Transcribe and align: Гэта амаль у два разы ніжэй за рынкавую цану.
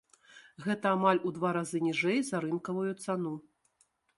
Гэта 0.63 0.93
амаль 0.95 1.21
у 1.29 1.33
два 1.35 1.51
разы 1.57 1.81
ніжэй 1.89 2.19
за 2.31 2.37
рынкавую 2.47 2.89
цану. 3.03 3.35